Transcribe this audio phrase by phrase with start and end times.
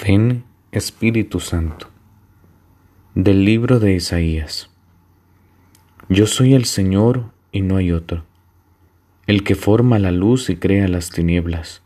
[0.00, 1.88] Ven Espíritu Santo.
[3.16, 4.70] Del libro de Isaías.
[6.08, 8.24] Yo soy el Señor y no hay otro,
[9.26, 11.82] el que forma la luz y crea las tinieblas.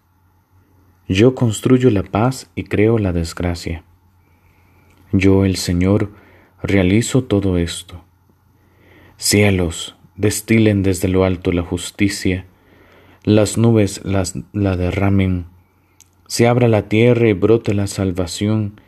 [1.08, 3.82] Yo construyo la paz y creo la desgracia.
[5.12, 6.12] Yo, el Señor,
[6.62, 8.04] realizo todo esto.
[9.16, 12.44] Cielos, destilen desde lo alto la justicia,
[13.24, 15.46] las nubes las, la derramen
[16.32, 18.80] se abra la tierra y brote la salvación,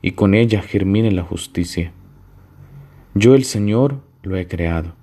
[0.00, 1.92] y con ella germine la justicia.
[3.14, 4.94] Yo el Señor lo he creado.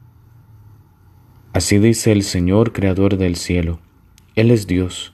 [1.53, 3.77] Así dice el Señor, creador del cielo.
[4.33, 5.13] Él es Dios.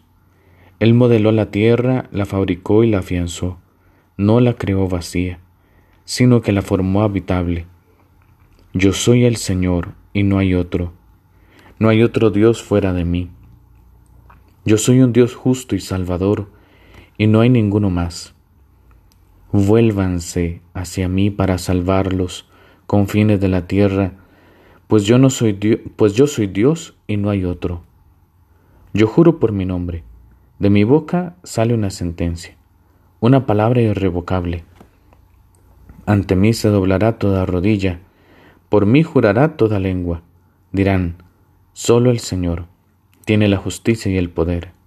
[0.79, 3.59] Él modeló la tierra, la fabricó y la afianzó.
[4.15, 5.39] No la creó vacía,
[6.05, 7.65] sino que la formó habitable.
[8.73, 10.93] Yo soy el Señor y no hay otro.
[11.77, 13.29] No hay otro Dios fuera de mí.
[14.63, 16.57] Yo soy un Dios justo y salvador
[17.19, 18.33] y no hay ninguno más.
[19.51, 22.49] Vuélvanse hacia mí para salvarlos,
[22.87, 24.13] confines de la tierra,
[24.87, 27.83] pues yo no soy Dios, pues yo soy Dios y no hay otro.
[28.93, 30.03] Yo juro por mi nombre,
[30.59, 32.55] de mi boca sale una sentencia,
[33.19, 34.63] una palabra irrevocable.
[36.05, 37.99] Ante mí se doblará toda rodilla,
[38.69, 40.21] por mí jurará toda lengua.
[40.71, 41.17] Dirán,
[41.73, 42.67] solo el Señor
[43.25, 44.78] tiene la justicia y el poder.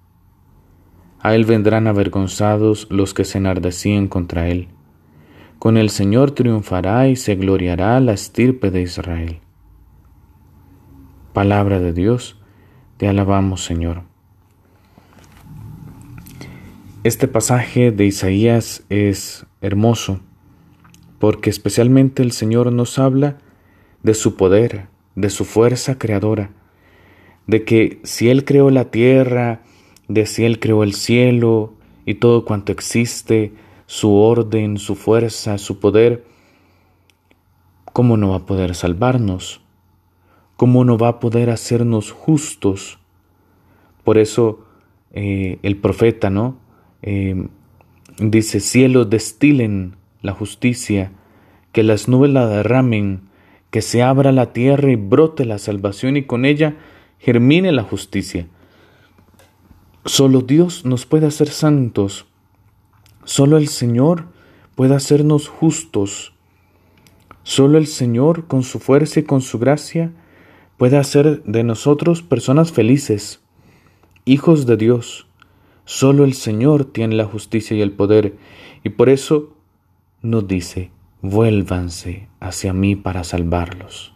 [1.23, 4.69] A él vendrán avergonzados los que se enardecían contra él.
[5.59, 9.39] Con el Señor triunfará y se gloriará la estirpe de Israel.
[11.33, 12.39] Palabra de Dios,
[12.97, 14.03] te alabamos Señor.
[17.05, 20.20] Este pasaje de Isaías es hermoso
[21.23, 23.39] porque especialmente el Señor nos habla
[24.03, 26.51] de su poder, de su fuerza creadora,
[27.47, 29.61] de que si Él creó la tierra,
[30.27, 31.73] si Él creó el cielo
[32.05, 33.53] y todo cuanto existe,
[33.87, 36.25] su orden, su fuerza, su poder,
[37.93, 39.61] ¿cómo no va a poder salvarnos?
[40.57, 42.98] ¿Cómo no va a poder hacernos justos?
[44.05, 44.64] Por eso
[45.13, 46.57] eh, el profeta, ¿no?
[47.03, 47.48] Eh,
[48.19, 51.13] dice, cielos destilen la justicia,
[51.73, 53.29] que las nubes la derramen,
[53.70, 56.77] que se abra la tierra y brote la salvación y con ella
[57.19, 58.47] germine la justicia.
[60.05, 62.27] Solo Dios nos puede hacer santos.
[63.24, 64.27] Solo el Señor
[64.74, 66.35] puede hacernos justos.
[67.45, 70.12] Solo el Señor, con su fuerza y con su gracia,
[70.77, 73.41] puede hacer de nosotros personas felices,
[74.24, 75.29] hijos de Dios.
[75.85, 78.36] Solo el Señor tiene la justicia y el poder,
[78.83, 79.55] y por eso
[80.20, 84.14] nos dice, vuélvanse hacia mí para salvarlos.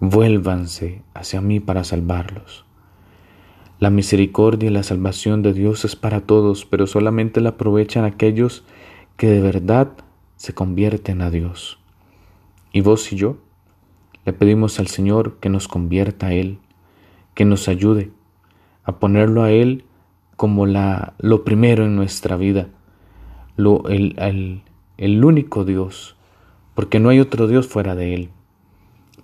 [0.00, 2.65] Vuélvanse hacia mí para salvarlos.
[3.78, 8.64] La misericordia y la salvación de Dios es para todos, pero solamente la aprovechan aquellos
[9.18, 9.92] que de verdad
[10.36, 11.78] se convierten a Dios.
[12.72, 13.36] Y vos y yo
[14.24, 16.58] le pedimos al Señor que nos convierta a Él,
[17.34, 18.12] que nos ayude
[18.82, 19.84] a ponerlo a Él
[20.36, 22.68] como la, lo primero en nuestra vida,
[23.56, 24.62] lo, el, el,
[24.96, 26.16] el único Dios,
[26.74, 28.30] porque no hay otro Dios fuera de Él,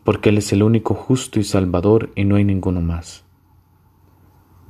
[0.04, 3.24] porque Él es el único justo y salvador y no hay ninguno más.